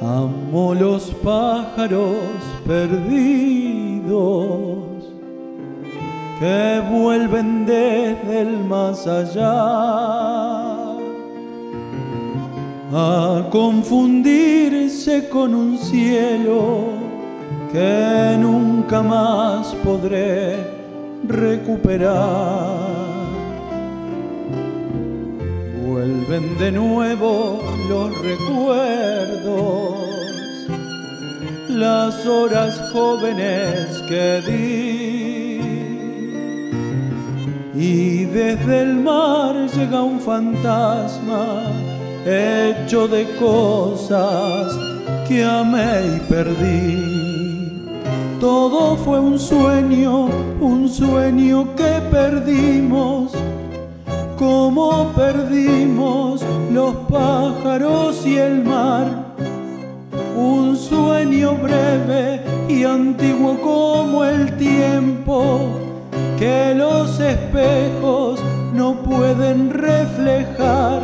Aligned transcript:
Amo 0.00 0.74
los 0.74 1.10
pájaros 1.24 2.16
perdidos 2.64 4.08
que 6.38 6.82
vuelven 6.88 7.66
desde 7.66 8.42
el 8.42 8.58
más 8.64 9.06
allá 9.08 9.48
a 12.92 13.48
confundirse 13.50 15.28
con 15.28 15.52
un 15.54 15.76
cielo 15.76 16.84
que 17.72 18.36
nunca 18.38 19.02
más 19.02 19.74
podré 19.84 20.56
recuperar. 21.26 22.98
Vuelven 25.86 26.56
de 26.58 26.72
nuevo 26.72 27.60
los 27.88 28.16
recuerdos, 28.22 29.27
las 31.78 32.26
horas 32.26 32.80
jóvenes 32.92 34.02
que 34.08 34.42
di. 34.46 35.60
Y 37.74 38.24
desde 38.24 38.82
el 38.82 38.96
mar 38.96 39.54
llega 39.68 40.02
un 40.02 40.18
fantasma 40.18 41.62
hecho 42.26 43.06
de 43.06 43.24
cosas 43.36 44.76
que 45.28 45.44
amé 45.44 46.16
y 46.16 46.20
perdí. 46.28 47.18
Todo 48.40 48.96
fue 48.96 49.20
un 49.20 49.38
sueño, 49.38 50.28
un 50.60 50.88
sueño 50.88 51.76
que 51.76 52.00
perdimos, 52.10 53.32
como 54.36 55.12
perdimos 55.14 56.44
los 56.72 56.94
pájaros 57.08 58.26
y 58.26 58.36
el 58.36 58.64
mar. 58.64 59.27
Un 60.50 60.78
sueño 60.78 61.56
breve 61.56 62.40
y 62.70 62.82
antiguo 62.84 63.60
como 63.60 64.24
el 64.24 64.56
tiempo 64.56 65.60
que 66.38 66.74
los 66.74 67.20
espejos 67.20 68.40
no 68.72 69.02
pueden 69.02 69.70
reflejar. 69.70 71.02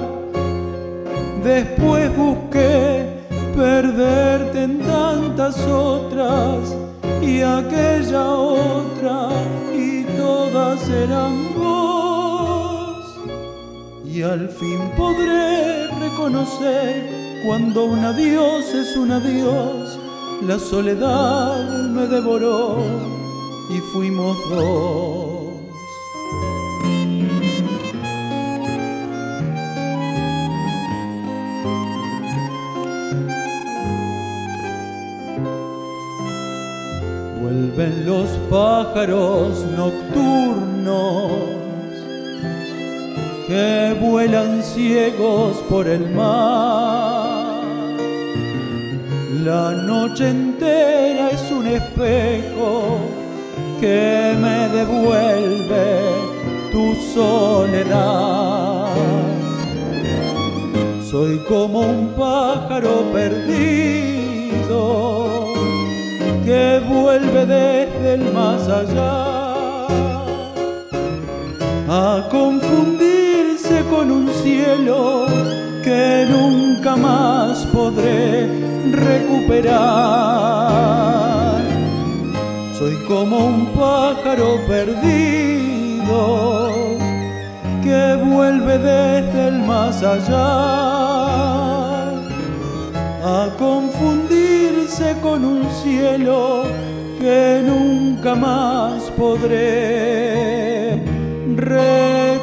Después 1.42 2.16
busqué 2.16 3.04
perderte 3.54 4.62
en 4.62 4.78
tantas 4.80 5.58
otras 5.66 6.74
y 7.20 7.42
aquella 7.42 8.24
otra 8.30 9.28
y 9.76 10.04
todas 10.16 10.88
eran 10.88 11.54
vos. 11.54 13.20
Y 14.06 14.22
al 14.22 14.48
fin 14.48 14.80
podré 14.96 15.88
reconocer 16.00 17.23
cuando 17.44 17.84
un 17.84 18.02
adiós 18.02 18.72
es 18.74 18.96
un 18.96 19.12
adiós, 19.12 19.98
la 20.46 20.58
soledad 20.58 21.88
me 21.90 22.06
devoró 22.06 22.78
y 23.70 23.78
fuimos 23.92 24.36
dos. 24.48 25.34
Vuelven 37.42 38.06
los 38.06 38.28
pájaros 38.48 39.64
nocturnos 39.76 41.32
que 43.46 43.96
vuelan 44.00 44.62
ciegos 44.62 45.58
por 45.68 45.86
el 45.86 46.08
mar. 46.10 47.13
La 49.44 49.72
noche 49.72 50.30
entera 50.30 51.30
es 51.30 51.50
un 51.50 51.66
espejo 51.66 52.98
que 53.78 54.34
me 54.40 54.68
devuelve 54.70 56.00
tu 56.72 56.94
soledad. 57.14 58.86
Soy 61.10 61.40
como 61.46 61.80
un 61.80 62.14
pájaro 62.14 63.02
perdido 63.12 64.78
que 66.46 66.80
vuelve 66.88 67.44
desde 67.44 68.14
el 68.14 68.32
más 68.32 68.66
allá 68.66 69.86
a 71.86 72.28
confundirse 72.30 73.84
con 73.90 74.10
un 74.10 74.30
cielo 74.42 75.26
nunca 76.30 76.96
más 76.96 77.66
podré 77.66 78.48
recuperar. 78.90 79.84
Soy 82.78 82.94
como 83.06 83.46
un 83.46 83.66
pájaro 83.66 84.58
perdido 84.66 86.18
que 87.82 88.18
vuelve 88.24 88.78
desde 88.78 89.48
el 89.48 89.58
más 89.60 90.02
allá 90.02 90.44
a 93.26 93.48
confundirse 93.58 95.16
con 95.22 95.44
un 95.44 95.66
cielo 95.82 96.64
que 97.18 97.62
nunca 97.64 98.34
más 98.34 99.02
podré 99.16 101.02
recuperar. 101.56 102.33